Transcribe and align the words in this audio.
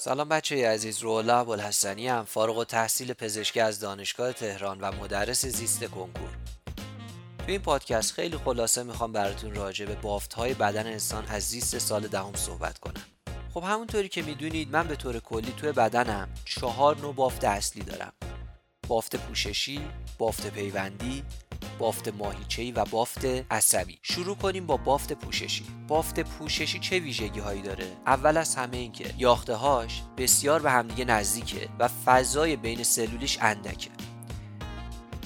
سلام 0.00 0.28
بچه 0.28 0.68
عزیز 0.68 0.98
رولا 0.98 1.38
ابوالحسنی 1.38 2.08
هم 2.08 2.24
فارغ 2.24 2.58
و 2.58 2.64
تحصیل 2.64 3.12
پزشکی 3.12 3.60
از 3.60 3.80
دانشگاه 3.80 4.32
تهران 4.32 4.80
و 4.80 4.92
مدرس 4.92 5.46
زیست 5.46 5.84
کنکور. 5.84 6.30
تو 7.38 7.44
این 7.46 7.60
پادکست 7.60 8.12
خیلی 8.12 8.36
خلاصه 8.36 8.82
می‌خوام 8.82 9.12
براتون 9.12 9.54
راجع 9.54 9.86
به 9.86 9.94
بافت 9.94 10.34
های 10.34 10.54
بدن 10.54 10.86
انسان 10.86 11.26
از 11.26 11.42
زیست 11.42 11.78
سال 11.78 12.06
دهم 12.06 12.34
صحبت 12.34 12.78
کنم. 12.78 13.02
خب 13.54 13.64
همونطوری 13.66 14.08
که 14.08 14.22
می‌دونید 14.22 14.70
من 14.70 14.88
به 14.88 14.96
طور 14.96 15.20
کلی 15.20 15.52
توی 15.56 15.72
بدنم 15.72 16.28
چهار 16.44 16.96
نوع 16.96 17.14
بافت 17.14 17.44
اصلی 17.44 17.82
دارم. 17.82 18.12
بافت 18.88 19.16
پوششی، 19.16 19.80
بافت 20.18 20.46
پیوندی، 20.46 21.24
بافت 21.78 22.08
ماهیچه‌ای 22.08 22.72
و 22.72 22.84
بافت 22.84 23.24
عصبی. 23.50 23.98
شروع 24.02 24.36
کنیم 24.36 24.66
با 24.66 24.76
بافت 24.76 25.12
پوششی. 25.12 25.64
بافت 25.88 26.20
پوششی 26.20 26.78
چه 26.78 26.98
ویژگی 26.98 27.40
هایی 27.40 27.62
داره؟ 27.62 27.86
اول 28.06 28.36
از 28.36 28.54
همه 28.54 28.76
این 28.76 28.92
که 28.92 29.14
یاخته 29.18 29.54
هاش 29.54 30.02
بسیار 30.16 30.62
به 30.62 30.70
همدیگه 30.70 31.04
نزدیکه 31.04 31.68
و 31.78 31.88
فضای 31.88 32.56
بین 32.56 32.82
سلولیش 32.82 33.38
اندکه. 33.40 33.90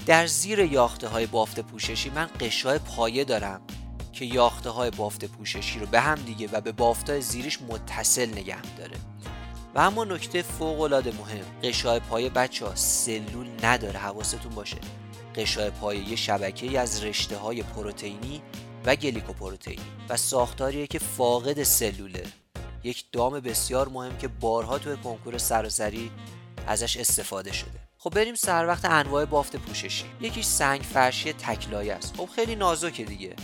در 0.05 0.27
زیر 0.27 0.59
یاخته 0.59 1.07
های 1.07 1.25
بافت 1.25 1.59
پوششی 1.59 2.09
من 2.09 2.29
قشای 2.39 2.79
پایه 2.79 3.23
دارم 3.23 3.61
که 4.13 4.25
یاخته 4.25 4.69
های 4.69 4.91
بافت 4.91 5.25
پوششی 5.25 5.79
رو 5.79 5.85
به 5.85 5.99
هم 5.99 6.15
دیگه 6.15 6.49
و 6.51 6.61
به 6.61 6.71
بافت 6.71 7.09
های 7.09 7.21
زیرش 7.21 7.61
متصل 7.61 8.29
نگه 8.29 8.61
داره. 8.77 8.97
و 9.75 9.79
اما 9.79 10.03
نکته 10.03 10.41
فوق 10.41 10.81
العاده 10.81 11.11
مهم 11.11 11.45
قشای 11.63 11.99
پایه 11.99 12.29
بچه 12.29 12.65
ها 12.65 12.75
سلول 12.75 13.47
نداره 13.63 13.99
حواستون 13.99 14.55
باشه. 14.55 14.77
قشای 15.35 15.69
پایه 15.69 16.09
یه 16.09 16.15
شبکه 16.15 16.79
از 16.79 17.03
رشته 17.03 17.37
های 17.37 17.63
پروتئینی 17.63 18.41
و 18.85 18.95
گلیکوپروتئینی 18.95 19.83
و 20.09 20.17
ساختاریه 20.17 20.87
که 20.87 20.99
فاقد 20.99 21.63
سلوله. 21.63 22.23
یک 22.83 23.05
دام 23.11 23.39
بسیار 23.39 23.89
مهم 23.89 24.17
که 24.17 24.27
بارها 24.27 24.79
توی 24.79 24.97
کنکور 24.97 25.37
سراسری 25.37 26.11
ازش 26.67 26.97
استفاده 26.97 27.51
شده. 27.51 27.79
خب 27.97 28.09
بریم 28.09 28.35
سر 28.35 28.67
وقت 28.67 28.85
انواع 28.85 29.25
بافت 29.25 29.55
پوششی. 29.55 30.05
یکیش 30.21 30.45
سنگ 30.45 30.81
فرشی 30.81 31.33
تکلایه 31.33 31.93
است. 31.93 32.15
خب 32.17 32.29
خیلی 32.35 32.55
نازکه 32.55 33.03
دیگه. 33.03 33.35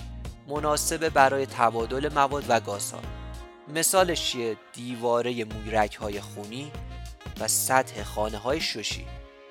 مناسبه 0.48 1.09
برای 1.09 1.46
تبادل 1.46 2.14
مواد 2.14 2.46
و 2.50 2.59
گازها. 2.59 3.02
مثالش 3.76 4.31
چیه؟ 4.31 4.58
دیواره 4.74 5.46
مویرک 5.46 5.96
های 5.96 6.22
خونی 6.22 6.72
و 7.40 7.48
سطح 7.48 8.03
خانه 8.03 8.38
های 8.38 8.62
ششی. 8.62 9.06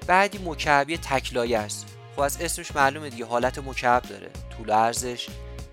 بعدی 0.07 0.39
مکعبی 0.45 0.99
تکلایه 0.99 1.59
است. 1.59 1.98
خب 2.19 2.23
از 2.23 2.41
اسمش 2.41 2.77
معلومه 2.77 3.11
دیگه. 3.11 3.25
حالت 3.25 3.59
مکعب 3.59 4.03
داره. 4.03 4.31
طول 4.57 4.71
ارزش 4.71 5.27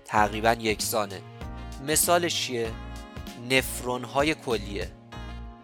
تقریبا 0.04 0.52
یکسانه. 0.52 1.20
مثالش 1.86 2.42
چیه؟ 2.42 2.70
نفرون 3.50 4.04
های 4.04 4.34
کلیه. 4.34 4.90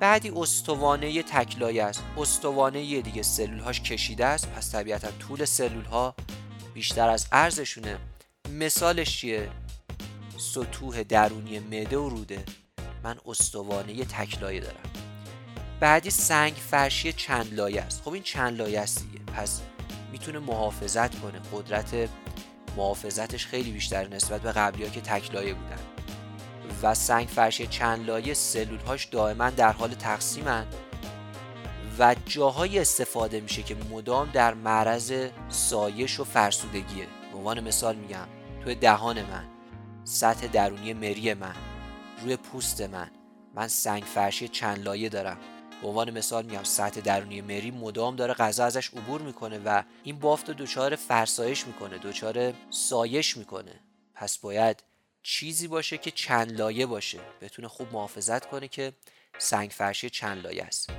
بعدی 0.00 0.32
استوانه 0.36 1.22
تکلایه 1.22 1.84
است. 1.84 2.02
استوانه 2.16 3.00
دیگه 3.00 3.22
سلول 3.22 3.58
هاش 3.58 3.80
کشیده 3.80 4.26
است. 4.26 4.48
پس 4.48 4.72
طبیعتا 4.72 5.08
طول 5.10 5.44
سلول 5.44 5.84
ها 5.84 6.14
بیشتر 6.74 7.08
از 7.08 7.26
ارزشونه. 7.32 7.98
مثالش 8.50 9.18
چیه؟ 9.18 9.50
سطوح 10.38 11.02
درونی 11.02 11.58
معده 11.58 11.98
و 11.98 12.08
روده. 12.08 12.44
من 13.04 13.18
استوانه 13.26 14.04
تکلایه 14.04 14.60
دارم. 14.60 14.90
بعدی 15.80 16.10
سنگ 16.10 16.54
فرشی 16.70 17.12
چند 17.12 17.54
لایه 17.54 17.82
است. 17.82 18.02
خب 18.02 18.12
این 18.12 18.22
چند 18.22 18.58
لایه 18.58 18.80
است 18.80 19.06
دیگه. 19.06 19.24
پس 19.24 19.60
می‌تونه 20.12 20.38
محافظت 20.38 21.20
کنه. 21.20 21.40
قدرت 21.52 22.08
محافظتش 22.76 23.46
خیلی 23.46 23.72
بیشتر 23.72 24.08
نسبت 24.08 24.40
به 24.40 24.52
قبلی 24.52 24.84
ها 24.84 24.90
که 24.90 25.00
تکلایه 25.00 25.54
بودن. 25.54 25.78
و 26.82 26.94
سنگ 26.94 27.28
فرشی 27.28 27.66
چند 27.66 28.06
لایه 28.06 28.34
سلول 28.34 28.80
هاش 28.80 29.04
دائما 29.04 29.50
در 29.50 29.72
حال 29.72 29.90
تقسیمن. 29.90 30.66
و 31.98 32.16
جاهای 32.26 32.78
استفاده 32.78 33.40
میشه 33.40 33.62
که 33.62 33.76
مدام 33.90 34.30
در 34.32 34.54
معرض 34.54 35.12
سایش 35.48 36.20
و 36.20 36.24
فرسودگیه. 36.24 37.06
به 37.32 37.38
عنوان 37.38 37.60
مثال 37.60 37.96
میگم 37.96 38.26
توی 38.64 38.74
دهان 38.74 39.22
من 39.22 39.44
سطح 40.04 40.46
درونی 40.46 40.92
مری 40.92 41.34
من 41.34 41.54
روی 42.22 42.36
پوست 42.36 42.80
من 42.80 43.10
من 43.54 43.68
سنگ 43.68 44.02
فرشی 44.02 44.48
چند 44.48 44.84
لایه 44.84 45.08
دارم. 45.08 45.36
به 45.82 45.88
عنوان 45.88 46.10
مثال 46.10 46.44
میگم 46.44 46.64
سطح 46.64 47.00
درونی 47.00 47.40
مری 47.40 47.70
مدام 47.70 48.16
داره 48.16 48.34
غذا 48.34 48.64
ازش 48.64 48.88
عبور 48.88 49.22
می‌کنه 49.22 49.58
و 49.58 49.82
این 50.04 50.18
بافت 50.18 50.48
رو 50.48 50.54
دچار 50.54 50.96
فرسایش 50.96 51.66
می‌کنه 51.66 51.98
دچار 51.98 52.52
سایش 52.70 53.36
می‌کنه. 53.36 53.80
پس 54.14 54.38
باید 54.38 54.82
چیزی 55.22 55.68
باشه 55.68 55.98
که 55.98 56.10
چند 56.10 56.60
لایه 56.60 56.86
باشه. 56.86 57.18
بتونه 57.40 57.68
خوب 57.68 57.86
محافظت 57.92 58.46
کنه 58.46 58.68
که 58.68 58.92
سنگ 59.38 59.70
فرشی 59.70 60.10
چند 60.10 60.42
لایه 60.44 60.64
است. 60.64 60.90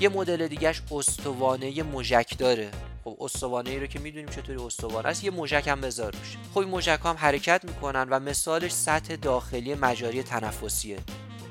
یه 0.00 0.08
مدل 0.08 0.48
دیگهش 0.48 0.82
استوانه 0.90 1.82
مژک 1.82 2.38
داره. 2.38 2.70
خب 3.04 3.16
استوانه 3.20 3.70
ای 3.70 3.80
رو 3.80 3.86
که 3.86 3.98
می‌دونیم 3.98 4.28
چطوری 4.28 4.58
استوانه 4.58 5.08
است 5.08 5.24
یه 5.24 5.30
مژک 5.30 5.68
هم 5.68 5.80
بذار 5.80 6.12
روش. 6.12 6.36
خب 6.54 6.58
این 6.58 6.68
مژک 6.68 7.00
هم 7.04 7.16
حرکت 7.16 7.64
می‌کنن 7.64 8.06
و 8.10 8.20
مثالش 8.20 8.72
سطح 8.72 9.16
داخلی 9.16 9.74
مجاری 9.74 10.22
تنفسیه. 10.22 10.98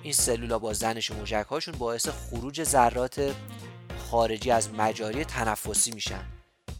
این 0.05 0.13
سلولا 0.13 0.59
با 0.59 0.73
زنش 0.73 1.11
موجک 1.11 1.45
هاشون 1.49 1.75
باعث 1.77 2.09
خروج 2.09 2.63
ذرات 2.63 3.35
خارجی 4.09 4.51
از 4.51 4.73
مجاری 4.73 5.25
تنفسی 5.25 5.91
میشن. 5.91 6.25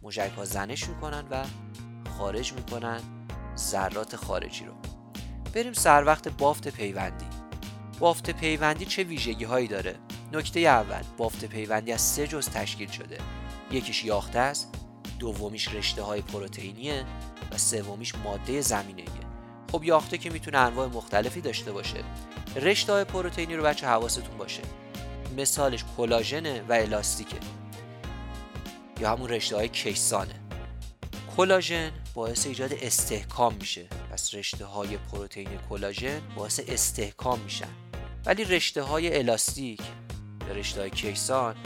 موجک 0.02 0.32
ها 0.36 0.44
زنش 0.44 0.88
می‌کنن 0.88 1.24
و 1.30 1.44
خارج 2.18 2.52
می‌کنن 2.52 3.00
ذرات 3.56 4.16
خارجی 4.16 4.64
رو. 4.64 4.72
بریم 5.54 5.72
سر 5.72 6.04
وقت 6.04 6.28
بافت 6.28 6.68
پیوندی. 6.68 7.26
بافت 7.98 8.30
پیوندی 8.30 8.84
چه 8.84 9.02
ویژگی 9.02 9.44
هایی 9.44 9.68
داره؟ 9.68 9.96
نکته 10.32 10.60
اول 10.60 11.02
بافت 11.16 11.44
پیوندی 11.44 11.92
از 11.92 12.00
سه 12.00 12.26
جز 12.26 12.48
تشکیل 12.48 12.90
شده. 12.90 13.18
یکیش 13.70 14.04
یاخته 14.04 14.38
است 14.38 14.74
دومیش 15.18 15.74
رشته 15.74 16.02
های 16.02 16.22
پروتئینیه 16.22 17.04
و 17.52 17.58
سومیش 17.58 18.14
ماده 18.14 18.60
زمینیه 18.60 19.25
خب 19.72 19.84
یاخته 19.84 20.18
که 20.18 20.30
می‌تونه 20.30 20.58
انواع 20.58 20.86
مختلفی 20.86 21.40
داشته 21.40 21.72
باشه. 21.72 22.04
رشته 22.56 23.04
پروتئینی 23.04 23.56
رو 23.56 23.62
بچه 23.62 23.86
حواستون 23.86 24.38
باشه. 24.38 24.62
مثالش 25.36 25.84
کلاژنه 25.96 26.62
و 26.68 26.72
الاستیکه. 26.72 27.36
یا 29.00 29.12
همون 29.12 29.28
رشته 29.28 29.56
های 29.56 29.68
کیسانه. 29.68 30.34
کلاژن 31.36 31.90
باعث 32.14 32.46
ایجاد 32.46 32.72
استحکام 32.72 33.54
میشه. 33.54 33.86
پس 34.12 34.34
رشته 34.34 34.64
های 34.64 34.96
پروتئین 34.96 35.48
کلاژن 35.70 36.20
باعث 36.36 36.60
استحکام 36.68 37.40
میشن. 37.40 37.68
ولی 38.26 38.44
رشته 38.44 38.82
های 38.82 39.18
الاستیک 39.18 39.80
یا 40.48 40.54
رشته 40.54 40.80
های 40.80 40.90
کیسان 40.90 41.56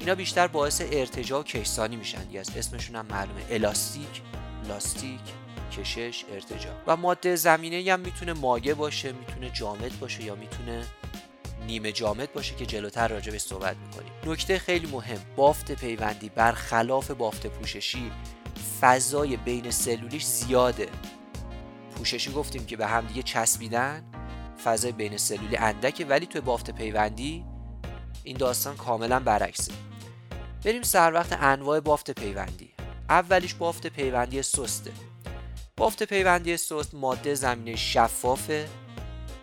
اینا 0.00 0.14
بیشتر 0.14 0.46
باعث 0.46 0.82
ارتجاع 0.84 1.40
و 1.40 1.42
کیسانی 1.42 1.96
میشن. 1.96 2.30
یا 2.30 2.40
از 2.40 2.56
اسمشون 2.56 2.96
هم 2.96 3.06
معلومه. 3.06 3.42
الاستیک 3.50 4.22
لاستیک. 4.68 5.20
کشش 5.70 6.24
ارتجاع. 6.32 6.74
و 6.86 6.96
ماده 6.96 7.36
زمینه 7.36 7.92
هم 7.92 8.00
می‌تونه 8.00 8.32
مایع 8.32 8.74
باشه 8.74 9.12
می‌تونه 9.12 9.50
جامد 9.50 9.98
باشه 9.98 10.22
یا 10.22 10.34
می‌تونه 10.34 10.84
نیمه 11.66 11.92
جامد 11.92 12.32
باشه 12.32 12.54
که 12.54 12.66
جلوتر 12.66 13.08
راجع 13.08 13.32
به 13.32 13.38
صحبت 13.38 13.76
می‌کنیم. 13.76 14.12
نکته 14.26 14.58
خیلی 14.58 14.86
مهم 14.86 15.20
بافت 15.36 15.72
پیوندی 15.72 16.28
برخلاف 16.28 17.10
بافت 17.10 17.46
پوششی 17.46 18.12
فضای 18.80 19.36
بین 19.36 19.70
سلولیش 19.70 20.24
زیاده. 20.24 20.88
پوششی 21.96 22.32
گفتیم 22.32 22.66
که 22.66 22.76
به 22.76 22.86
هم 22.86 23.06
دیگه 23.06 23.22
چسبیدن 23.22 24.04
فضای 24.64 24.92
بین 24.92 25.16
سلولی 25.16 25.56
اندکه 25.56 26.04
ولی 26.04 26.26
توی 26.26 26.40
بافت 26.40 26.70
پیوندی 26.70 27.44
این 28.24 28.36
داستان 28.36 28.76
کاملا 28.76 29.20
برعکسه. 29.20 29.72
بریم 30.64 30.82
سر 30.82 31.12
وقت 31.12 31.36
انواع 31.40 31.80
بافت 31.80 32.10
پیوندی. 32.10 32.70
اولیش 33.08 33.54
بافت 33.54 33.86
پیوندی 33.86 34.42
سسته. 34.42 34.92
بافت 35.80 36.02
پیوندی 36.02 36.56
سست 36.56 36.94
ماده 36.94 37.34
زمینه 37.34 37.76
شفاف 37.76 38.50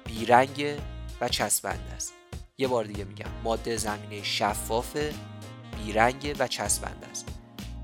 بیرنگ 0.05 0.79
و 1.21 1.29
چسبنده 1.29 1.91
است. 1.95 2.13
یه 2.57 2.67
بار 2.67 2.83
دیگه 2.83 3.03
میگم 3.03 3.29
ماده 3.43 3.77
زمینه 3.77 4.23
شفاف 4.23 4.97
بیرنگ 5.77 6.35
و 6.39 6.47
چسبنده 6.47 7.07
است. 7.07 7.27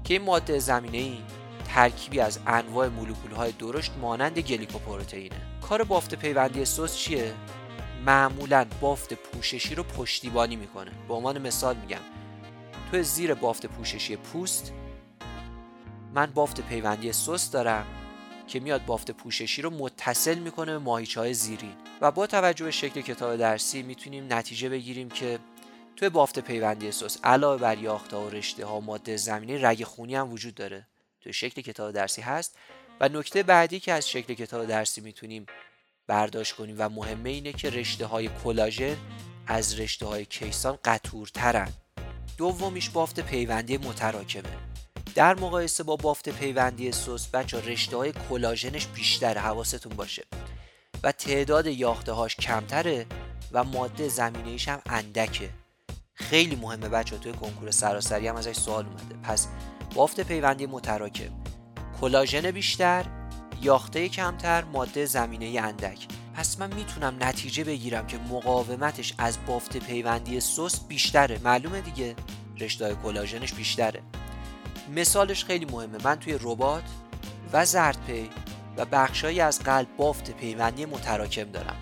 که 0.04 0.14
این 0.14 0.24
ماده 0.24 0.60
زمینه 0.60 0.98
ای 0.98 1.18
ترکیبی 1.66 2.20
از 2.20 2.40
انواع 2.48 2.88
مولکول 2.88 3.32
های 3.32 3.52
درشت 3.52 3.92
مانند 4.02 4.40
گلیکوپروتئینه. 4.40 5.36
کار 5.62 5.84
بافت 5.84 6.16
پیوندی 6.16 6.66
سست 6.66 6.98
چیه؟ 6.98 7.34
معمولا 8.06 8.66
بافت 8.82 9.14
پوششی 9.14 9.76
رو 9.76 9.84
پشتیبانی 9.84 10.56
می‌کنه. 10.56 10.92
به 11.08 11.14
عنوان 11.14 11.42
مثال 11.42 11.76
میگم 11.76 12.02
تو 12.92 13.04
زیر 13.04 13.34
بافت 13.34 13.66
پوششی 13.66 14.16
پوست 14.16 14.74
من 16.14 16.26
بافت 16.26 16.62
پیوندی 16.62 17.14
سست 17.14 17.54
دارم. 17.54 17.86
که 18.48 18.60
میاد 18.60 18.86
بافت 18.86 19.12
پوششی 19.12 19.62
رو 19.62 19.70
متصل 19.70 20.40
می‌کنه 20.40 20.72
به 20.72 20.78
ماهیچه 20.78 21.20
های 21.20 21.34
زیرین. 21.34 21.74
و 22.02 22.12
با 22.12 22.28
توجه 22.28 22.66
به 22.66 22.72
شکل 22.72 23.02
کتاب 23.02 23.36
درسی 23.36 23.84
می‌تونیم 23.84 24.34
نتیجه 24.34 24.70
بگیریم 24.70 25.10
که 25.10 25.40
توی 25.96 26.10
بافت 26.10 26.40
پیوندی 26.40 26.92
سس 26.92 27.18
علاوه 27.24 27.62
بر 27.62 27.78
یاخته 27.78 28.18
و 28.18 28.30
رشته 28.30 28.66
ها 28.66 28.80
ماده 28.80 29.18
زمینی 29.18 29.58
رگ 29.58 29.84
خونی 29.84 30.16
هم 30.16 30.32
وجود 30.32 30.56
داره. 30.56 30.88
توی 31.22 31.34
شکل 31.34 31.62
کتاب 31.62 31.92
درسی 31.92 32.22
هست. 32.22 32.58
و 33.00 33.10
نکته 33.10 33.44
بعدی 33.44 33.80
که 33.80 33.94
از 33.94 34.10
شکل 34.10 34.34
کتاب 34.34 34.66
درسی 34.66 35.02
می‌تونیم 35.02 35.46
برداشت 36.08 36.56
کنیم 36.56 36.76
و 36.80 36.90
مهمه 36.90 37.30
اینه 37.30 37.54
که 37.54 37.70
رشته 37.70 38.06
های 38.06 38.30
کلاژن 38.44 38.98
از 39.48 39.80
رشته 39.80 40.06
های 40.06 40.26
کیسان 40.26 40.80
قطورترن. 40.84 41.74
دومیش 42.38 42.90
بافت 42.90 43.20
پیوندی 43.20 43.78
متراکمه. 43.78 44.73
در 45.16 45.40
مقایسه 45.40 45.84
با 45.84 45.96
بافت 45.96 46.30
پیوندی 46.30 46.92
سوس 46.92 47.28
بچه 47.28 47.62
رشته 47.62 47.98
های 47.98 48.14
کلاژنش 48.30 48.88
بیشتره 48.88 49.42
حواستون 49.42 49.96
باشه. 49.96 50.24
و 51.04 51.12
تعداد 51.12 51.68
یاخته 51.68 52.12
هاش 52.12 52.36
کمتره 52.36 53.06
و 53.52 53.64
ماده 53.64 54.08
زمینیش 54.08 54.68
هم 54.68 54.82
اندکه. 54.86 55.50
خیلی 56.14 56.56
مهمه 56.56 56.90
بچه 56.90 57.18
توی 57.18 57.34
کنکور 57.34 57.72
سراسری 57.72 58.28
هم 58.28 58.36
ازش 58.36 58.56
سوال 58.56 58.86
اومده. 58.86 59.16
پس 59.24 59.48
بافت 59.96 60.22
پیوندی 60.22 60.66
متراکم. 60.66 61.32
کلاژن 62.02 62.52
بیشتر 62.52 63.06
یاخته 63.62 64.10
کمتر 64.10 64.64
ماده 64.64 65.06
زمینه 65.06 65.62
اندک. 65.62 66.08
پس 66.36 66.60
من 66.60 66.74
می‌تونم 66.74 67.18
نتیجه 67.20 67.64
بگیرم 67.64 68.08
که 68.08 68.18
مقاومتش 68.18 69.14
از 69.18 69.38
بافت 69.48 69.78
پیوندی 69.78 70.40
سست 70.40 70.88
بیشتره. 70.88 71.40
معلومه 71.44 71.82
دیگه؟ 71.82 72.16
رشته 72.60 72.96
کلاژنش 72.96 73.54
بیشتره. 73.54 74.04
مثالش 74.96 75.46
خیلی 75.46 75.66
مهمه. 75.66 75.98
من 76.04 76.16
توی 76.16 76.38
ربات 76.42 76.84
و 77.54 77.66
زردپی 77.66 78.30
و 78.78 78.86
بخشهایی 78.86 79.42
از 79.42 79.60
قلب 79.60 79.88
بافت 79.98 80.32
پیوندی 80.32 80.86
متراکم 80.86 81.44
دارم. 81.44 81.76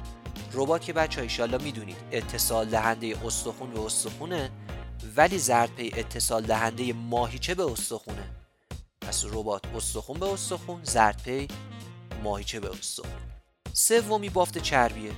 ربات 0.54 0.82
که 0.82 0.94
بچه 0.94 1.22
ایشالله 1.22 1.64
می‌دونید 1.64 1.98
اتصال 2.12 2.70
دهنده 2.70 3.26
استخون 3.26 3.72
به 3.72 3.80
استخونه 3.80 4.52
ولی 5.16 5.38
زردپی 5.38 5.92
اتصال 5.96 6.44
دهنده 6.44 6.94
ماهیچه 6.94 7.56
به 7.56 7.72
استخونه. 7.72 8.30
پس 9.02 9.26
ربات 9.26 9.62
استخون 9.76 10.20
به 10.20 10.34
استخون 10.34 10.84
زردپی 10.84 11.48
ماهیچه 12.24 12.60
به 12.60 12.70
استخون. 12.70 13.12
سومی 13.74 14.30
بافت 14.30 14.58
چربیه. 14.58 15.12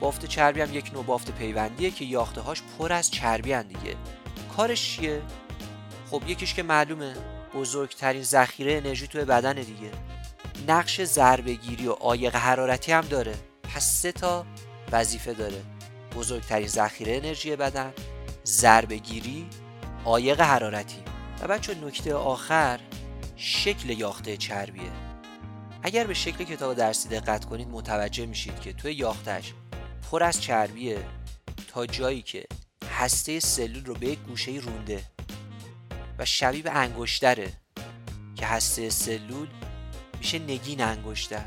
بافت 0.00 0.26
چربی 0.26 0.60
هم 0.60 0.74
یک 0.74 0.92
نوع 0.94 1.04
بافت 1.04 1.30
پیوندیه 1.30 1.90
که 1.90 2.04
یاخته 2.04 2.40
هاش 2.40 2.62
پر 2.78 2.92
از 2.92 3.10
چربی 3.10 3.62
دیگه. 3.62 3.96
کارش 4.56 4.96
چیه؟ 4.96 5.22
خب 6.12 6.22
یکیش 6.26 6.54
که 6.54 6.62
معلومه 6.62 7.14
بزرگترین 7.54 8.22
ذخیره 8.22 8.72
انرژی 8.72 9.06
توی 9.06 9.24
بدن 9.24 9.52
دیگه. 9.52 9.90
نقش 10.68 11.00
ضربهگیری 11.00 11.88
و 11.88 11.92
عایق 11.92 12.36
حرارتی 12.36 12.92
هم 12.92 13.00
داره. 13.00 13.34
پس 13.62 13.84
سه 13.84 14.12
تا 14.12 14.46
وظیفه 14.92 15.32
داره. 15.32 15.62
بزرگترین 16.16 16.68
ذخیره 16.68 17.16
انرژی 17.16 17.56
بدن 17.56 17.92
ضربهگیری 18.44 19.46
عایق 20.04 20.40
حرارتی. 20.40 21.02
و 21.40 21.48
بچه 21.48 21.74
نکته 21.74 22.14
آخر 22.14 22.80
شکل 23.36 23.90
یاخته 23.90 24.36
چربیه. 24.36 24.92
اگر 25.82 26.06
به 26.06 26.14
شکل 26.14 26.44
کتاب 26.44 26.74
درسی 26.74 27.08
دقت 27.08 27.44
کنید 27.44 27.68
متوجه 27.68 28.26
میشید 28.26 28.60
که 28.60 28.72
توی 28.72 28.92
یاختش 28.92 29.52
پر 30.10 30.22
از 30.22 30.42
چربیه 30.42 30.98
تا 31.68 31.86
جایی 31.86 32.22
که 32.22 32.46
هسته 32.90 33.40
سلول 33.40 33.84
رو 33.84 33.94
به 33.94 34.06
یک 34.06 34.18
گوشه 34.18 34.52
رونده 34.52 35.11
شبیه 36.24 36.62
به 36.62 36.70
انگشتره 36.70 37.52
که 38.34 38.46
هسته 38.46 38.90
سلول 38.90 39.48
میشه 40.18 40.38
نگین 40.38 40.80
انگشتر 40.80 41.44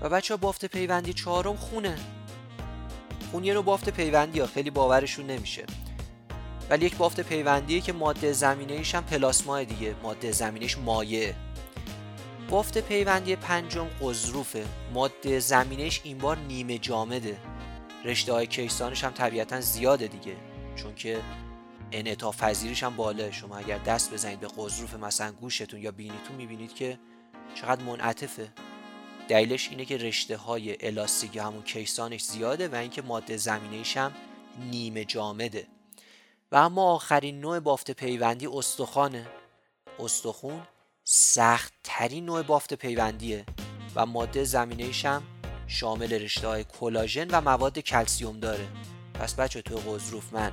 و 0.00 0.08
بچه 0.08 0.34
ها 0.34 0.38
بافت 0.38 0.64
پیوندی 0.64 1.12
چهارم 1.12 1.56
خونه. 1.56 1.98
خون 3.30 3.44
یه 3.44 3.60
بافت 3.60 3.88
پیوندی 3.88 4.40
ها 4.40 4.46
خیلی 4.46 4.70
باورشون 4.70 5.26
نمیشه. 5.26 5.64
ولی 6.70 6.86
یک 6.86 6.96
بافت 6.96 7.20
پیوندیه 7.20 7.80
که 7.80 7.92
ماده 7.92 8.32
زمینه 8.32 8.82
هم 8.94 9.04
پلاسما 9.04 9.62
دیگه 9.62 9.94
ماده 10.02 10.32
زمینش 10.32 10.78
مایه 10.78 11.34
بافت 12.50 12.78
پیوندی 12.78 13.36
پنجم 13.36 13.86
قضروفه 14.02 14.66
ماده 14.94 15.38
زمینش 15.40 16.00
این 16.04 16.18
بار 16.18 16.36
نیمه 16.36 16.78
جامده. 16.78 17.36
رشته 18.04 18.32
های 18.32 18.46
کیسانش 18.46 19.04
هم 19.04 19.10
طبیعتا 19.10 19.60
زیاده 19.60 20.06
دیگه. 20.06 20.36
چون 20.76 20.94
که 20.94 21.20
انعطاف 21.98 22.42
پذیریش 22.42 22.82
هم 22.82 22.96
بالا 22.96 23.30
شما 23.30 23.56
اگر 23.56 23.78
دست 23.78 24.12
بزنید 24.12 24.40
به 24.40 24.48
قضروف 24.58 24.94
مثلا 24.94 25.32
گوشتون 25.32 25.82
یا 25.82 25.90
بینیتون 25.90 26.36
می‌بینید 26.36 26.74
که 26.74 26.98
چقدر 27.54 27.82
منعطفه. 27.82 28.48
دلیلش 29.28 29.68
اینه 29.68 29.84
که 29.84 29.96
رشته 29.96 30.36
های 30.36 30.86
الاستیک 30.86 31.36
همون 31.36 31.62
کیسانش 31.62 32.24
زیاده 32.24 32.68
و 32.68 32.74
اینکه 32.74 33.02
ماده 33.02 33.36
زمینیش 33.36 33.96
هم 33.96 34.12
نیمه 34.70 35.04
جامده. 35.04 35.66
و 36.52 36.56
اما 36.56 36.94
آخرین 36.94 37.40
نوع 37.40 37.60
بافت 37.60 37.90
پیوندی 37.90 38.46
استخوانه. 38.46 39.26
استخون 39.98 40.62
سخت 41.04 41.72
ترین 41.84 42.24
نوع 42.24 42.42
بافت 42.42 42.74
پیوندیه 42.74 43.44
و 43.94 44.06
ماده 44.06 44.44
زمینیش 44.44 45.04
هم 45.04 45.22
شامل 45.66 46.12
رشته 46.12 46.48
های 46.48 46.64
کلاژن 46.64 47.30
و 47.30 47.40
مواد 47.40 47.78
کلسیوم 47.78 48.40
داره. 48.40 48.68
پس 49.14 49.34
بچه 49.34 49.62
تو 49.62 49.76
غضروف 49.76 50.32
من 50.32 50.52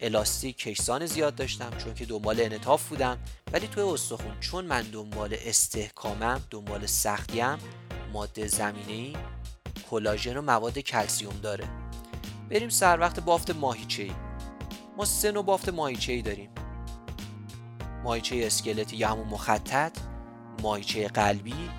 الاستیک 0.00 0.56
کیسان 0.56 1.06
زیاد 1.06 1.34
داشتم 1.34 1.70
چون 1.78 1.94
که 1.94 2.04
دنبال 2.06 2.40
انطاف 2.40 2.88
بودم. 2.88 3.18
ولی 3.52 3.66
توی 3.66 3.82
استخون 3.82 4.40
چون 4.40 4.64
من 4.64 4.82
دنبال 4.82 5.36
استحکامم 5.44 6.40
دنبال 6.50 6.86
سختیم 6.86 7.58
ماده 8.12 8.46
زمینه 8.46 9.18
کلاژن 9.90 10.36
و 10.36 10.42
مواد 10.42 10.78
کلسیوم 10.78 11.40
داره. 11.42 11.68
بریم 12.50 12.68
سر 12.68 13.00
وقت 13.00 13.20
بافت 13.20 13.50
ماهیچه 13.50 14.02
ای 14.02 14.12
ما 14.96 15.04
سه 15.04 15.32
نوع 15.32 15.44
بافت 15.44 15.68
ماهیچه 15.68 16.12
ای 16.12 16.22
داریم. 16.22 16.50
ماهیچه 18.04 18.36
اسکلتی 18.36 18.96
یا 18.96 19.08
همون 19.08 19.28
مخطط 19.28 19.92
ماهیچه 20.62 21.08
قلبی 21.08 21.70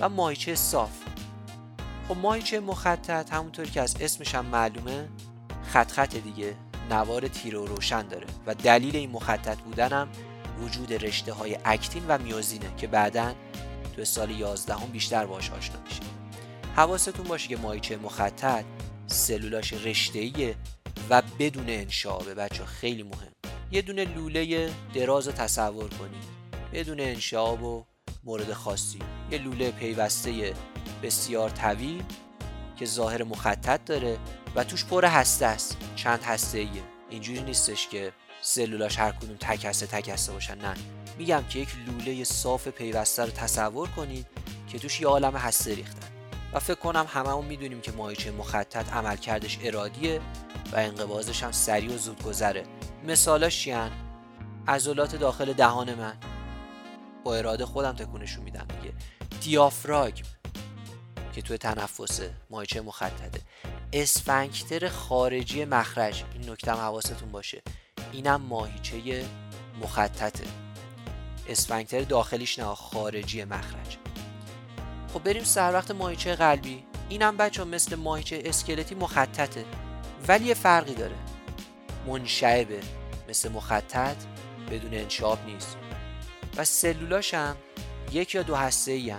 و 0.00 0.08
ماهیچه 0.08 0.54
صاف. 0.54 0.90
خب 2.08 2.16
ماهیچه 2.16 2.60
مخطط 2.60 3.32
همونطور 3.32 3.66
که 3.66 3.80
از 3.80 3.96
اسمش 4.00 4.34
هم 4.34 4.46
معلومه 4.46 5.08
خط 5.62 5.92
خط 5.92 6.16
دیگه. 6.16 6.56
نوار 6.90 7.28
تیر 7.28 7.56
و 7.56 7.66
روشن 7.66 8.08
داره 8.08 8.26
و 8.46 8.54
دلیل 8.54 8.96
این 8.96 9.10
مخطط 9.10 9.58
بودن 9.58 10.08
وجود 10.60 10.92
رشته 10.92 11.32
های 11.32 11.58
اکتین 11.64 12.04
و 12.08 12.18
میوزینه 12.18 12.76
که 12.76 12.86
بعدا 12.86 13.34
تو 13.96 14.04
سال 14.04 14.30
11 14.30 14.74
هم 14.74 14.86
بیشتر 14.86 15.26
باش 15.26 15.50
آشنا 15.50 15.80
میشه 15.80 16.00
حواستون 16.76 17.28
باشه 17.28 17.48
که 17.48 17.56
ماهیچه 17.56 17.96
مخطط 17.96 18.64
سلولاش 19.06 19.72
رشته 19.72 20.54
و 21.10 21.22
بدون 21.38 21.68
انشابه 21.68 22.34
بچه 22.34 22.64
خیلی 22.64 23.02
مهم. 23.02 23.32
یه 23.70 23.82
دونه 23.82 24.04
لوله 24.04 24.70
دراز 24.94 25.28
تصور 25.28 25.88
کنید. 25.88 26.40
بدون 26.72 27.00
انشاب 27.00 27.62
و 27.62 27.84
مورد 28.24 28.52
خاصی. 28.52 28.98
یه 29.30 29.38
لوله 29.38 29.70
پیوسته 29.70 30.54
بسیار 31.02 31.50
طویل 31.50 32.02
که 32.76 32.86
ظاهر 32.86 33.22
مخطط 33.22 33.84
داره 33.84 34.18
و 34.54 34.64
توش 34.64 34.84
پر 34.84 35.04
هسته 35.04 35.46
است. 35.46 35.76
چند 35.96 36.22
هسته 36.22 36.58
ایه. 36.58 36.82
اینجوری 37.10 37.42
نیستش 37.42 37.88
که 37.88 38.12
سلولاش 38.42 38.98
هر 38.98 39.12
کدوم 39.12 39.36
تک 39.36 39.64
هسته 39.64 39.86
تک 39.86 40.08
هسته 40.08 40.32
باشن 40.32 40.58
نه. 40.58 40.74
میگم 41.18 41.44
که 41.48 41.58
یک 41.58 41.68
لوله 41.86 42.24
صاف 42.24 42.68
پیوسته 42.68 43.24
رو 43.24 43.30
تصور 43.30 43.88
کنید 43.88 44.26
که 44.68 44.78
توش 44.78 45.00
یه 45.00 45.06
عالم 45.06 45.36
هسته 45.36 45.74
ریختن. 45.74 46.08
و 46.52 46.58
فکر 46.60 46.74
کنم 46.74 47.06
هممون 47.08 47.44
می‌دونیم 47.44 47.80
که 47.80 47.92
ماهیچه 47.92 48.30
مخطط 48.30 48.92
عملکردش 48.92 49.58
ارادیه 49.62 50.20
و 50.72 50.76
انقباضش 50.76 51.42
هم 51.42 51.52
سریع 51.52 51.94
و 51.94 51.98
زود 51.98 52.22
گذره 52.22 52.64
مثالاش 53.04 53.58
چیان 53.58 53.90
عضلات 54.68 55.16
داخل 55.16 55.52
دهان 55.52 55.94
من. 55.94 56.16
با 57.24 57.34
اراده 57.34 57.66
خودم 57.66 57.92
تکونشون 57.92 58.44
میدم 58.44 58.66
دیگه. 58.80 58.94
دیافراگم. 59.40 60.24
که 61.32 61.42
توی 61.42 61.58
تنفسه. 61.58 62.34
ماهیچه 62.50 62.80
مخططه. 62.80 63.40
اسفنکتر 63.92 64.88
خارجی 64.88 65.64
مخرج. 65.64 66.24
این 66.32 66.50
نکته 66.50 66.72
حواستون 66.72 67.32
باشه. 67.32 67.62
اینم 68.12 68.42
ماهیچه 68.42 69.24
مخططه. 69.82 70.44
اسفنکتر 71.48 72.00
داخلیش 72.00 72.58
نه 72.58 72.74
خارجی 72.74 73.44
مخرج. 73.44 73.98
خب 75.14 75.22
بریم 75.22 75.44
سر 75.44 75.72
وقت 75.72 75.90
ماهیچه 75.90 76.34
قلبی. 76.34 76.84
اینم 77.08 77.36
بچه 77.36 77.64
مثل 77.64 77.96
ماهیچه 77.96 78.42
اسکلتی 78.44 78.94
مخططه. 78.94 79.64
ولی 80.28 80.44
یه 80.44 80.54
فرقی 80.54 80.94
داره. 80.94 81.16
منشعبه. 82.06 82.80
مثل 83.28 83.52
مخطط 83.52 84.16
بدون 84.70 84.94
انشاب 84.94 85.38
نیست. 85.46 85.76
و 86.56 86.64
سلولاش 86.64 87.34
هم 87.34 87.56
یک 88.12 88.34
یا 88.34 88.42
دو 88.42 88.54
هسته 88.54 88.92
ای 88.92 89.14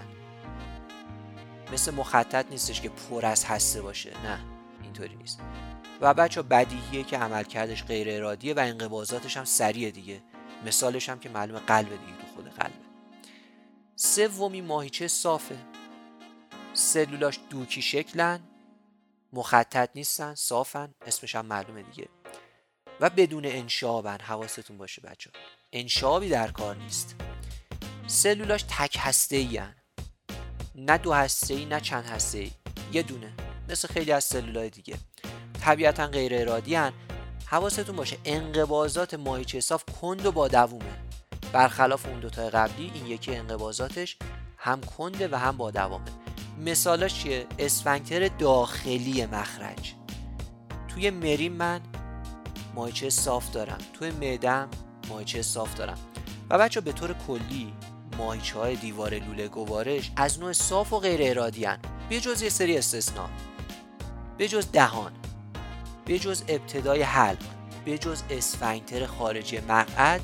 مثل 1.74 1.94
مخطط 1.94 2.46
نیستش 2.52 2.82
که 2.82 2.90
پر 2.90 3.26
از 3.26 3.46
هسته 3.46 3.82
باشه. 3.82 4.10
نه. 4.24 4.40
اینطوری 4.92 5.16
نیست. 5.16 5.40
و 6.02 6.14
بچه 6.14 6.42
بدیهیه 6.42 7.04
که 7.04 7.18
عملکردش 7.18 7.84
غیر 7.84 8.10
ارادیه 8.10 8.54
و 8.54 8.60
انقباضاتش 8.60 9.38
هم 9.38 9.46
سریع 9.46 9.92
دیگه. 9.92 10.22
مثالش 10.66 11.10
هم 11.10 11.20
که 11.20 11.30
معلوم 11.30 11.60
قلب 11.60 11.90
دیگه 11.90 12.18
تو 12.22 12.36
خود 12.36 12.50
قلبه. 12.50 12.76
سومی 13.96 14.62
ماهیچه 14.62 15.08
صافه. 15.08 15.58
سلولاش 16.74 17.40
دوکی 17.50 17.82
شکلن 17.82 18.40
مخطط 19.34 19.90
نیستن 19.96 20.36
صافن 20.36 20.94
اسمش 21.08 21.36
هم 21.36 21.46
معلومه 21.46 21.84
دیگه. 21.84 22.08
و 23.00 23.10
بدون 23.10 23.46
انشابن 23.46 24.18
حواستون 24.18 24.78
باشه 24.78 25.02
بچه 25.02 25.32
انشابی 25.72 26.30
در 26.30 26.52
کار 26.52 26.76
نیست. 26.76 27.16
سلولاش 28.08 28.64
تک 28.64 28.98
هسته 29.00 29.74
نه 30.76 30.98
دو 30.98 31.14
هسته 31.14 31.66
نه 31.66 31.80
چند 31.80 32.06
هسته 32.06 32.52
یه 32.94 33.04
دونه. 33.04 33.51
مثل 33.72 33.88
خیلی 33.88 34.12
از 34.12 34.24
سلولای 34.24 34.70
دیگه. 34.70 34.98
طبیعتا 35.62 36.08
غیر 36.08 36.36
ارادی 36.36 36.76
هن. 36.76 36.94
حواستون 37.46 37.96
باشه 37.96 38.18
انقباضات 38.26 39.14
ماهیچه 39.14 39.60
صاف 39.60 39.84
کند 40.02 40.26
و 40.26 40.32
با 40.32 40.48
دوومه. 40.48 40.98
برخلاف 41.54 42.06
اون 42.06 42.20
دوتا 42.20 42.50
قبلی 42.50 42.92
این 42.94 43.08
یکی 43.08 43.36
انقباضاتش 43.36 44.18
هم 44.58 44.82
کنده 44.82 45.28
و 45.32 45.36
هم 45.36 45.58
با 45.58 45.72
دوامه 45.72 46.12
مثالاش 46.66 47.14
چیه؟ 47.14 47.48
اسفنکتر 47.60 48.28
داخلی 48.28 49.26
مخرج. 49.26 49.94
توی 50.88 51.10
مریم 51.10 51.54
من 51.54 51.82
مایچه 52.76 53.10
صاف 53.10 53.52
دارم. 53.52 53.78
توی 53.94 54.12
معدم 54.12 54.70
مایچه 55.10 55.42
صاف 55.42 55.74
دارم. 55.74 55.98
و 56.50 56.58
بچه 56.58 56.82
به 56.82 56.92
طور 56.92 57.14
کلی 57.28 57.74
ماهیچه 58.18 58.60
های 58.60 58.76
دیوار 58.76 59.14
لوله 59.14 59.48
گوارش 59.48 60.12
از 60.16 60.40
نوع 60.40 60.54
صاف 60.54 60.94
و 60.94 61.00
غیر 61.00 61.20
ارادی 61.24 61.66
هن. 61.66 61.80
به 62.10 62.20
جز 62.20 62.42
یه 62.42 62.50
سری 62.50 62.78
استثنا. 62.78 63.30
به 64.42 64.48
جز 64.48 64.72
دهان 64.72 65.12
به 66.06 66.20
جز 66.20 66.44
ابتدای 66.48 67.02
حلق 67.02 67.44
به 67.86 67.98
جز 67.98 68.24
اسفنگتر 68.30 69.06
خارجی 69.06 69.60
مقعد 69.60 70.22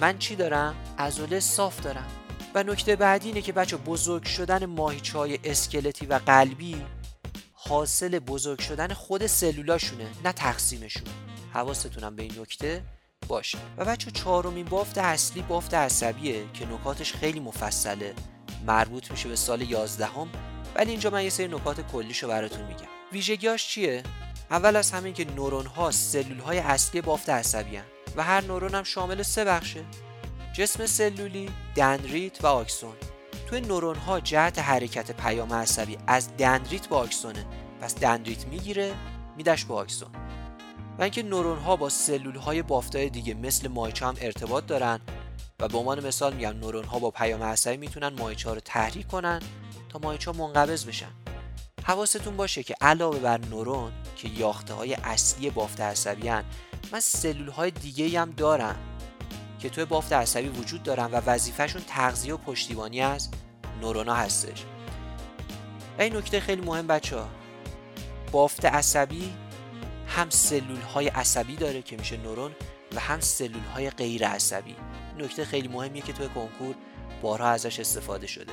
من 0.00 0.18
چی 0.18 0.36
دارم؟ 0.36 0.74
ازوله 0.96 1.40
صاف 1.40 1.80
دارم. 1.80 2.06
و 2.54 2.62
نکته 2.62 2.96
بعدی 2.96 3.28
اینه 3.28 3.42
که 3.42 3.52
بچه 3.52 3.76
بزرگ 3.76 4.24
شدن 4.24 4.66
ماهیچه 4.66 5.38
اسکلتی 5.44 6.06
و 6.06 6.20
قلبی 6.26 6.76
حاصل 7.52 8.18
بزرگ 8.18 8.60
شدن 8.60 8.88
خود 8.94 9.26
سلولاشونه 9.26 10.06
نه 10.24 10.32
تقسیمشون 10.32 11.06
حواستونم 11.52 12.16
به 12.16 12.22
این 12.22 12.40
نکته 12.40 12.82
باشه. 13.28 13.58
و 13.76 13.84
بچه 13.84 14.10
چهارمین 14.10 14.64
بافت 14.64 14.98
اصلی 14.98 15.42
بافت 15.42 15.74
عصبیه 15.74 16.44
که 16.54 16.66
نکاتش 16.66 17.12
خیلی 17.12 17.40
مفصله. 17.40 18.14
مربوط 18.66 19.10
میشه 19.10 19.28
به 19.28 19.36
سال 19.36 19.62
11 19.70 20.06
هم 20.06 20.28
ولی 20.74 20.90
اینجا 20.90 21.10
من 21.10 21.24
یه 21.24 21.30
سری 21.30 21.48
نکات 21.48 21.80
کلیشو 21.80 22.28
براتون 22.28 22.66
میگم. 22.66 23.01
ویژگیاش 23.12 23.68
چیه؟ 23.68 24.02
اول 24.50 24.76
از 24.76 24.90
همین 24.90 25.14
که 25.14 25.24
نورون 25.24 25.66
ها 25.66 25.90
سلول 25.90 26.38
های 26.38 26.58
اصلی 26.58 27.00
بافت 27.00 27.28
عصبی 27.28 27.76
هن. 27.76 27.84
و 28.16 28.22
هر 28.22 28.44
نورون 28.44 28.74
هم 28.74 28.82
شامل 28.82 29.22
سه 29.22 29.44
بخشه. 29.44 29.84
جسم 30.52 30.86
سلولی، 30.86 31.50
دندریت 31.76 32.44
و 32.44 32.46
آکسون. 32.46 32.92
توی 33.46 33.60
نورون 33.60 33.96
ها 33.96 34.20
جهت 34.20 34.58
حرکت 34.58 35.10
پیام 35.10 35.52
عصبی 35.52 35.98
از 36.06 36.36
دندریت 36.36 36.86
به 36.86 36.96
آکسونه. 36.96 37.46
پس 37.80 37.94
دندریت 37.94 38.46
می‌گیره 38.46 38.94
میدش 39.36 39.64
به 39.64 39.74
آکسون. 39.74 40.10
و 40.98 41.02
اینکه 41.02 41.22
نورون 41.22 41.58
ها 41.58 41.76
با 41.76 41.88
سلول 41.88 42.36
های 42.36 42.62
بافتای 42.62 43.10
دیگه 43.10 43.34
مثل 43.34 43.68
مایچه 43.68 44.06
هم 44.06 44.14
ارتباط 44.20 44.66
دارن 44.66 45.00
و 45.60 45.68
به 45.68 45.78
عنوان 45.78 46.06
مثال 46.06 46.34
میگم 46.34 46.58
نورون 46.58 46.84
ها 46.84 46.98
با 46.98 47.10
پیام 47.10 47.42
عصبی 47.42 47.76
می‌تونن 47.76 48.08
مایچه 48.08 48.48
ها 48.48 48.54
رو 48.54 48.60
تحریک 48.60 49.08
کنن 49.08 49.40
تا 49.88 49.98
مایچه 49.98 50.30
ها 50.30 50.46
منقبض 50.46 50.84
بشن. 50.84 51.21
حواستون 51.84 52.36
باشه 52.36 52.62
که 52.62 52.74
علاوه 52.80 53.18
بر 53.18 53.40
نورون 53.50 53.92
که 54.16 54.28
یاخته 54.28 54.74
های 54.74 54.94
اصلی 54.94 55.50
بافت 55.50 55.80
عصبی 55.80 56.28
هن 56.28 56.44
من 56.92 57.00
سلول 57.00 57.48
های 57.48 57.70
دیگه 57.70 58.20
هم 58.20 58.30
دارم 58.30 58.76
که 59.58 59.70
توی 59.70 59.84
بافت 59.84 60.12
عصبی 60.12 60.48
وجود 60.48 60.82
دارن 60.82 61.04
و 61.04 61.20
وظیفهشون 61.26 61.82
تغذیه 61.86 62.34
و 62.34 62.36
پشتیبانی 62.36 63.00
از 63.00 63.28
نورونا 63.80 64.14
هستش. 64.14 64.64
این 65.98 66.16
نکته 66.16 66.40
خیلی 66.40 66.62
مهم 66.62 66.86
بچه 66.86 67.18
ها 67.18 67.28
بافت 68.32 68.64
عصبی 68.64 69.32
هم 70.06 70.30
سلول 70.30 70.80
های 70.80 71.08
عصبی 71.08 71.56
داره 71.56 71.82
که 71.82 71.96
میشه 71.96 72.16
نورون 72.16 72.52
و 72.94 73.00
هم 73.00 73.20
سلول 73.20 73.64
های 73.74 73.90
غیر 73.90 74.28
عصبی. 74.28 74.76
نکته 75.18 75.44
خیلی 75.44 75.68
مهمیه 75.68 76.02
که 76.02 76.12
توی 76.12 76.28
کنکور 76.28 76.74
بارها 77.22 77.48
ازش 77.48 77.80
استفاده 77.80 78.26
شده. 78.26 78.52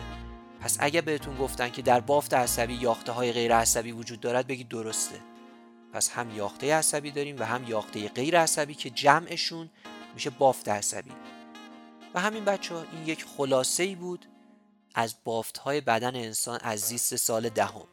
پس 0.62 0.78
اگه 0.80 1.02
بهتون 1.02 1.38
گفتن 1.38 1.70
که 1.70 1.82
در 1.82 2.00
بافت 2.00 2.34
عصبی 2.34 2.74
یاخته 2.74 3.12
های 3.12 3.32
غیر 3.32 3.56
عصبی 3.56 3.92
وجود 3.92 4.20
دارد 4.20 4.48
بگید 4.48 4.68
درسته. 4.68 5.20
پس 5.94 6.10
هم 6.10 6.36
یاخته 6.36 6.76
عصبی 6.76 7.12
داریم 7.12 7.36
و 7.40 7.44
هم 7.44 7.64
یاخته 7.68 8.08
غیر 8.08 8.42
عصبی 8.42 8.74
که 8.74 8.90
جمعشون 8.90 9.70
میشه 10.14 10.30
بافت 10.30 10.70
عصبی. 10.70 11.12
و 12.14 12.20
همین 12.20 12.46
بچه 12.46 12.76
ها 12.76 12.86
این 12.92 13.08
یک 13.08 13.26
خلاصه 13.38 13.84
ای 13.84 13.96
بود 13.96 14.26
از 14.96 15.16
بافت 15.24 15.58
های 15.58 15.82
بدن 15.82 16.16
انسان 16.16 16.60
از 16.64 16.80
زیست 16.80 17.16
سال 17.16 17.50
دهم. 17.50 17.88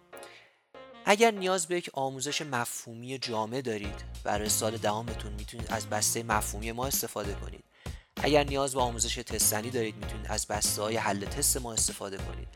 اگر 1.04 1.30
نیاز 1.30 1.66
به 1.66 1.76
یک 1.76 1.90
آموزش 1.94 2.42
مفهومی 2.42 3.18
جامع 3.18 3.60
دارید 3.60 4.04
برای 4.24 4.48
سال 4.48 4.76
دهمتون 4.76 5.32
می‌تونید 5.32 5.72
از 5.72 5.86
بسته 5.86 6.22
مفهومی 6.22 6.72
ما 6.72 6.86
استفاده 6.86 7.34
کنید. 7.34 7.65
اگر 8.22 8.44
نیاز 8.44 8.74
به 8.74 8.80
آموزش 8.80 9.14
تستنی 9.14 9.70
دارید 9.70 9.96
می‌تونید 9.96 10.26
از 10.28 10.46
بسته 10.46 10.82
های 10.82 10.96
حل 10.96 11.24
تست 11.24 11.56
ما 11.56 11.72
استفاده 11.72 12.16
کنید. 12.16 12.48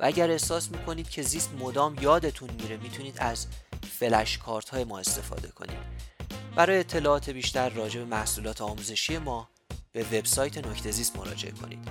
و 0.00 0.04
اگر 0.06 0.30
احساس 0.30 0.70
می‌کنید 0.70 1.10
که 1.10 1.22
زیست 1.22 1.50
مدام 1.60 1.96
یادتون 2.00 2.50
میره 2.50 2.76
می‌تونید 2.76 3.16
از 3.18 3.46
فلش 3.98 4.38
کارت 4.38 4.68
های 4.68 4.84
ما 4.84 4.98
استفاده 4.98 5.48
کنید. 5.48 5.78
برای 6.56 6.78
اطلاعات 6.78 7.30
بیشتر 7.30 7.68
راجع 7.68 8.00
به 8.00 8.06
محصولات 8.06 8.60
آموزشی 8.60 9.18
ما 9.18 9.48
به 9.92 10.02
وبسایت 10.02 10.66
نکته 10.66 10.90
زیست 10.90 11.16
مراجعه 11.16 11.50
کنید. 11.50 11.88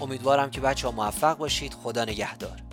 امیدوارم 0.00 0.50
که 0.50 0.60
بچه 0.60 0.86
ها 0.86 0.92
موفق 0.92 1.36
باشید. 1.38 1.74
خدا 1.74 2.04
نگهدار. 2.04 2.69